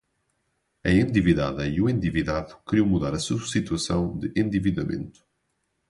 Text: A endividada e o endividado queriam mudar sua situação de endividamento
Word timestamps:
A 0.83 0.89
endividada 1.03 1.67
e 1.67 1.79
o 1.79 1.87
endividado 1.87 2.57
queriam 2.67 2.87
mudar 2.87 3.15
sua 3.19 3.39
situação 3.45 4.17
de 4.17 4.33
endividamento 4.35 5.23